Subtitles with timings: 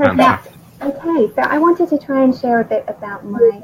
[0.00, 0.56] Perfect.
[0.80, 3.60] Okay, so I wanted to try and share a bit about my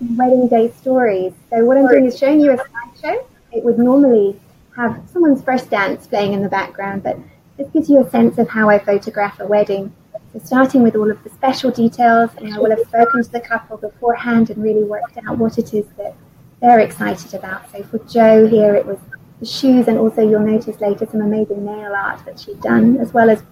[0.00, 1.34] wedding day stories.
[1.50, 3.22] So what I'm doing is showing you a slideshow.
[3.52, 4.40] It would normally
[4.74, 7.18] have someone's first dance playing in the background, but
[7.58, 9.92] this gives you a sense of how I photograph a wedding.
[10.32, 13.40] So starting with all of the special details, and I will have spoken to the
[13.40, 16.14] couple beforehand and really worked out what it is that
[16.62, 17.70] they're excited about.
[17.70, 18.98] So for Jo here, it was
[19.40, 23.12] the shoes, and also you'll notice later some amazing nail art that she'd done, as
[23.12, 23.42] well as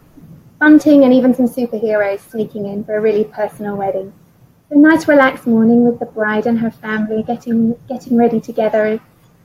[0.59, 4.13] bunting and even some superheroes sneaking in for a really personal wedding.
[4.71, 9.01] A nice relaxed morning with the bride and her family getting getting ready together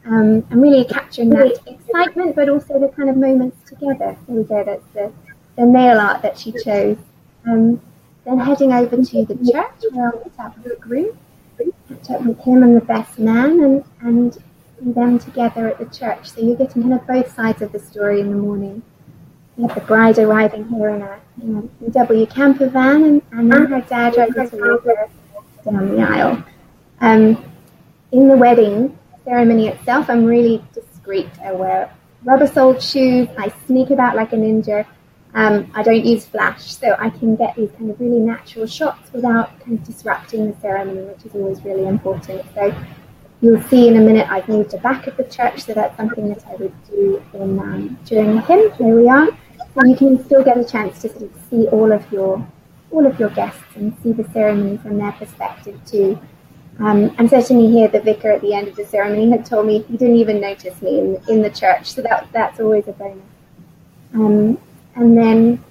[0.05, 4.17] um, and really capturing that excitement, but also the kind of moments together.
[4.27, 4.63] There we go.
[4.63, 5.11] That's the,
[5.55, 6.97] the nail art that she chose.
[7.45, 7.81] Um,
[8.25, 11.17] then heading over to the church where I'll meet up with the groom,
[11.87, 14.37] catch up with him and the best man, and and
[14.81, 16.29] them together at the church.
[16.31, 18.81] So you're getting kind of both sides of the story in the morning.
[19.61, 23.65] Have the bride arriving here in a, in a VW camper van, and, and then
[23.65, 25.09] her dad to her
[25.65, 26.43] down the aisle.
[27.01, 27.43] Um,
[28.13, 31.29] in the wedding, ceremony itself, I'm really discreet.
[31.43, 33.27] I wear rubber-soled shoes.
[33.37, 34.85] I sneak about like a ninja.
[35.33, 39.11] Um, I don't use flash, so I can get these kind of really natural shots
[39.11, 42.45] without kind of disrupting the ceremony, which is always really important.
[42.55, 42.73] So
[43.41, 46.29] you'll see in a minute I've moved to back of the church, so that's something
[46.29, 48.71] that I would do in um, during the hymn.
[48.71, 49.27] Here we are.
[49.75, 52.45] So you can still get a chance to sort of see all of your
[52.91, 56.19] all of your guests and see the ceremony from their perspective too.
[56.79, 59.83] Um, and certainly here, the vicar at the end of the ceremony had told me
[59.83, 63.23] he didn't even notice me in, in the church, so that that's always a bonus.
[64.13, 64.57] Um,
[64.95, 65.63] and then,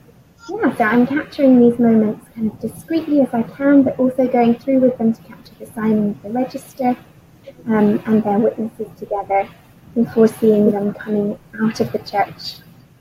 [0.51, 4.57] yeah, so I'm capturing these moments kind of discreetly as I can, but also going
[4.57, 6.97] through with them to capture the signing of the register
[7.67, 9.49] um, and their witnesses together
[9.95, 12.57] before seeing them coming out of the church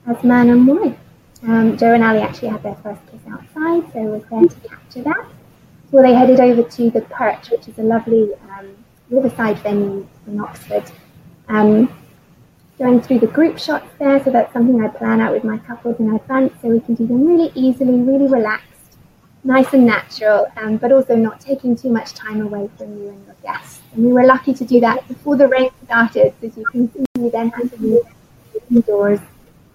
[0.08, 0.98] as man and wife.
[1.42, 4.68] Um, Jo and Ali actually had their first kiss outside, so I was there to
[4.68, 5.26] capture that.
[5.90, 8.74] Well, they headed over to the Perch, which is a lovely um,
[9.10, 10.84] riverside venue in Oxford.
[11.48, 11.92] Um,
[12.78, 16.00] going through the group shots there, so that's something I plan out with my couples
[16.00, 18.98] in advance, so we can do them really easily, really relaxed,
[19.44, 23.26] nice and natural, um, but also not taking too much time away from you and
[23.26, 23.80] your guests.
[23.92, 27.04] And we were lucky to do that before the rain started, as you can see.
[27.16, 28.02] We then had to move
[28.70, 29.20] indoors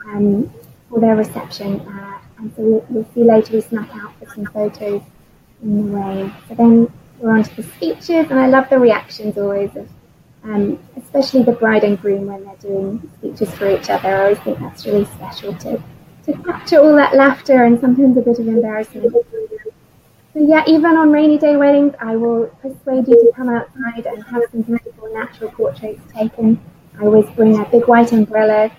[0.06, 0.54] um,
[0.90, 4.46] for their reception, uh, and so we, we'll see later we snuck out for some
[4.46, 5.02] photos
[5.62, 6.34] in the rain.
[6.48, 9.90] So then we're on to the speeches, and I love the reactions always of,
[10.44, 14.10] um, especially the bride and groom when they're doing speeches for each other.
[14.10, 15.82] I always think that's really special to,
[16.26, 19.14] to capture all that laughter and sometimes a bit of embarrassment.
[20.34, 24.24] So yeah, even on rainy day weddings, I will persuade you to come outside and
[24.24, 26.60] have some beautiful natural portraits taken.
[27.00, 28.72] I always bring a big white umbrella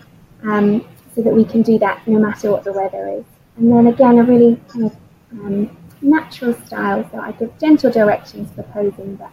[0.42, 3.24] um, so that we can do that no matter what the weather is.
[3.56, 4.96] And then again, a really kind of
[5.32, 7.08] um, natural style.
[7.10, 9.30] So I give gentle directions for posing, but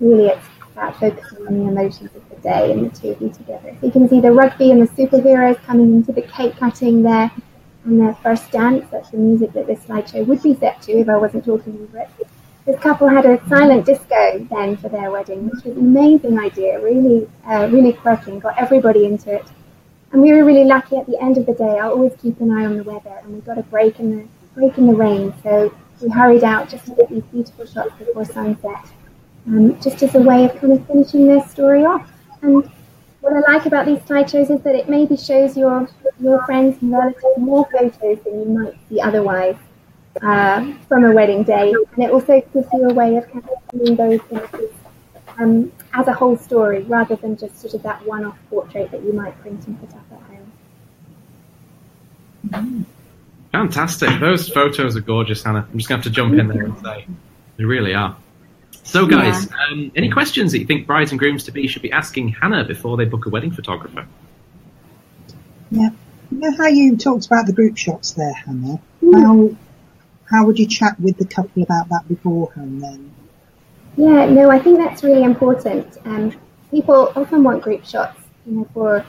[0.00, 3.30] really it's about focusing on the emotions of the day and the two of you
[3.30, 3.76] together.
[3.80, 7.30] So you can see the rugby and the superheroes coming into the cake cutting there
[7.84, 8.86] and their first dance.
[8.90, 11.98] That's the music that this slideshow would be set to if I wasn't talking over
[11.98, 12.10] it.
[12.64, 16.80] This couple had a silent disco then for their wedding, which was an amazing idea,
[16.80, 19.44] really, uh, really quirky, got everybody into it.
[20.12, 21.78] And we were really lucky at the end of the day.
[21.78, 24.28] I always keep an eye on the weather, and we got a break in the
[24.54, 25.32] break in the rain.
[25.42, 28.84] So we hurried out just to get these beautiful shots before sunset,
[29.46, 32.10] um, just as a way of kind of finishing their story off.
[32.42, 32.70] And
[33.20, 35.88] what I like about these slideshows is that it maybe shows your
[36.20, 39.56] your friends and relatives more photos than you might see otherwise
[40.20, 43.56] uh, from a wedding day, and it also gives you a way of kind of
[43.72, 44.70] seeing those images
[45.42, 49.12] um, as a whole story rather than just sort of that one-off portrait that you
[49.12, 50.52] might print and put up at home.
[52.48, 52.82] Mm-hmm.
[53.52, 54.18] Fantastic.
[54.18, 55.68] Those photos are gorgeous, Hannah.
[55.70, 57.06] I'm just going to have to jump in there and say
[57.58, 58.16] they really are.
[58.84, 59.56] So, guys, yeah.
[59.70, 62.64] um, any questions that you think brides and grooms to be should be asking Hannah
[62.64, 64.06] before they book a wedding photographer?
[65.70, 65.90] Yeah.
[66.30, 68.80] You know how you talked about the group shots there, Hannah?
[69.02, 69.22] Mm.
[69.22, 69.56] How
[70.24, 73.12] how would you chat with the couple about that beforehand then?
[73.96, 75.98] Yeah, no, I think that's really important.
[76.04, 76.32] Um,
[76.70, 79.04] people often want group shots, you know, for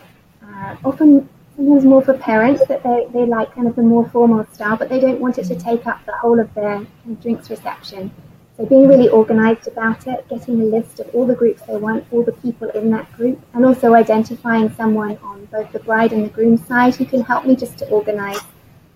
[0.45, 4.45] uh, often sometimes more for parents that they, they like kind of the more formal
[4.51, 7.21] style, but they don't want it to take up the whole of their kind of
[7.21, 8.11] drinks reception.
[8.57, 12.05] So being really organised about it, getting a list of all the groups they want,
[12.11, 16.25] all the people in that group, and also identifying someone on both the bride and
[16.25, 18.39] the groom side who can help me just to organise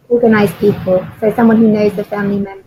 [0.09, 1.05] organise people.
[1.19, 2.66] So someone who knows the family members.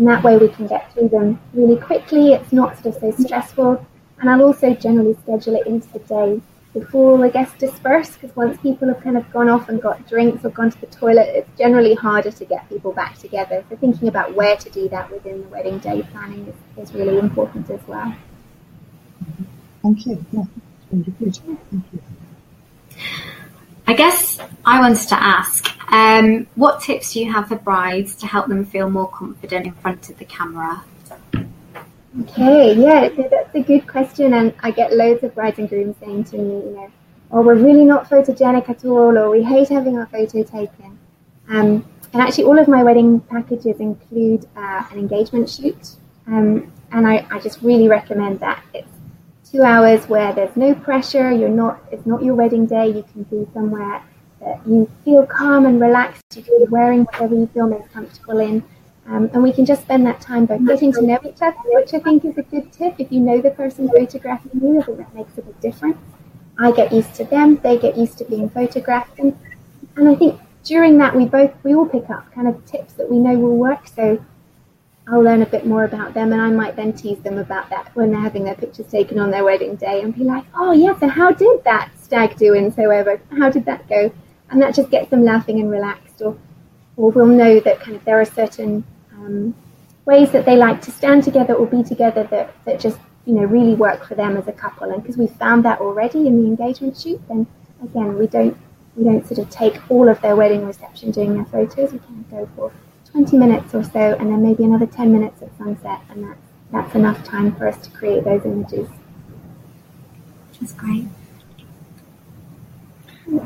[0.00, 2.32] And that way we can get through them really quickly.
[2.32, 3.86] It's not sort of so stressful.
[4.18, 6.40] And I'll also generally schedule it into the day
[6.72, 10.42] before the guests disperse because once people have kind of gone off and got drinks
[10.42, 13.62] or gone to the toilet, it's generally harder to get people back together.
[13.68, 17.18] So thinking about where to do that within the wedding day planning is, is really
[17.18, 18.16] important as well.
[19.82, 20.24] Thank you.
[20.32, 20.44] Yeah,
[20.90, 21.52] Thank you.
[23.86, 28.26] I guess I wanted to ask, um, what tips do you have for brides to
[28.26, 30.84] help them feel more confident in front of the camera?
[32.22, 36.24] Okay, yeah, that's a good question, and I get loads of brides and grooms saying
[36.24, 36.90] to me, you know,
[37.32, 40.98] oh, we're really not photogenic at all, or we hate having our photo taken.
[41.48, 45.96] Um, and actually, all of my wedding packages include uh, an engagement shoot,
[46.26, 48.62] um, and I, I, just really recommend that.
[48.74, 48.88] It's
[49.50, 51.30] two hours where there's no pressure.
[51.30, 51.80] You're not.
[51.92, 52.88] It's not your wedding day.
[52.88, 54.02] You can be somewhere
[54.40, 56.22] that you feel calm and relaxed.
[56.34, 58.64] You can be wearing whatever you feel most comfortable in.
[59.06, 61.92] Um, and we can just spend that time both getting to know each other, which
[61.94, 62.94] I think is a good tip.
[62.98, 65.98] If you know the person photographing you, I think that makes a big difference.
[66.58, 69.36] I get used to them, they get used to being photographed, and,
[69.96, 73.10] and I think during that we both we all pick up kind of tips that
[73.10, 73.88] we know will work.
[73.88, 74.22] So
[75.08, 77.90] I'll learn a bit more about them, and I might then tease them about that
[77.94, 80.96] when they're having their pictures taken on their wedding day, and be like, "Oh yeah,
[80.98, 83.20] so how did that stag do and so ever?
[83.38, 84.12] How did that go?"
[84.50, 86.36] And that just gets them laughing and relaxed, or
[86.96, 89.54] or we'll know that kind of there are certain um,
[90.04, 93.44] ways that they like to stand together or be together that, that just you know
[93.44, 94.90] really work for them as a couple.
[94.90, 97.46] And because we've found that already in the engagement shoot, then
[97.82, 98.56] again we don't
[98.96, 101.92] we don't sort of take all of their wedding reception doing their photos.
[101.92, 102.72] We can go for
[103.12, 106.40] 20 minutes or so, and then maybe another 10 minutes at sunset, and that's
[106.72, 108.88] that's enough time for us to create those images.
[110.48, 111.06] which is great.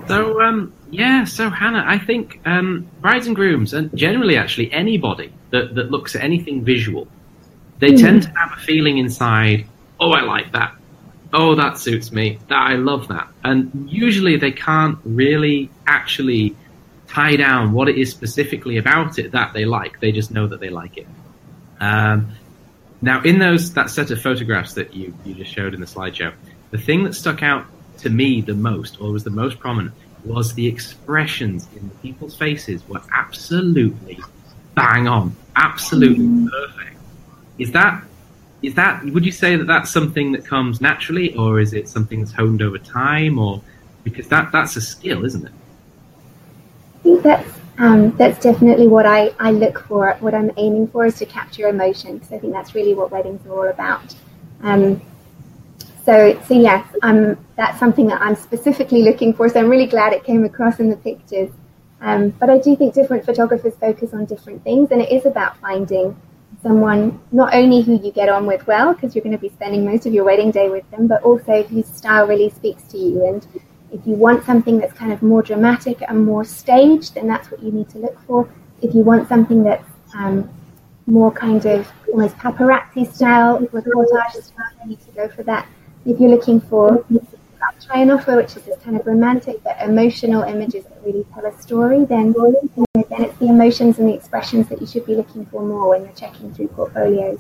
[0.07, 5.33] So, um, yeah, so Hannah, I think um, brides and grooms, and generally actually anybody
[5.51, 7.09] that, that looks at anything visual,
[7.79, 8.01] they mm.
[8.01, 9.67] tend to have a feeling inside,
[10.01, 10.75] oh, I like that.
[11.33, 12.39] Oh, that suits me.
[12.49, 13.29] That I love that.
[13.43, 16.55] And usually they can't really actually
[17.09, 20.01] tie down what it is specifically about it that they like.
[20.01, 21.09] They just know that they like it.
[21.81, 22.31] Um,
[23.03, 26.33] now, in those that set of photographs that you, you just showed in the slideshow,
[26.71, 27.67] the thing that stuck out
[27.99, 29.95] to me the most, or was the most prominent,
[30.25, 34.19] was the expressions in the people's faces were absolutely
[34.75, 36.51] bang on, absolutely mm.
[36.51, 36.97] perfect.
[37.59, 38.03] Is that
[38.63, 42.21] is that would you say that that's something that comes naturally, or is it something
[42.21, 43.63] that's honed over time, or
[44.03, 45.53] because that that's a skill, isn't it?
[45.53, 50.17] I think that's um, that's definitely what I, I look for.
[50.21, 53.45] What I'm aiming for is to capture emotion because I think that's really what weddings
[53.47, 54.15] are all about.
[54.63, 55.03] Um,
[56.05, 59.49] so, so yes, um, that's something that I'm specifically looking for.
[59.49, 61.51] So I'm really glad it came across in the pictures.
[62.01, 65.57] Um, but I do think different photographers focus on different things, and it is about
[65.59, 66.15] finding
[66.63, 69.85] someone not only who you get on with well, because you're going to be spending
[69.85, 73.27] most of your wedding day with them, but also whose style really speaks to you.
[73.27, 73.47] And
[73.91, 77.63] if you want something that's kind of more dramatic and more staged, then that's what
[77.63, 78.49] you need to look for.
[78.83, 80.51] If you want something that's um,
[81.07, 85.67] more kind of almost paparazzi style, reportage style, you need to go for that
[86.07, 87.05] if you're looking for
[87.85, 91.45] try and offer, which is this kind of romantic but emotional images that really tell
[91.45, 92.55] a story, then, then
[93.25, 96.13] it's the emotions and the expressions that you should be looking for more when you're
[96.13, 97.39] checking through portfolios.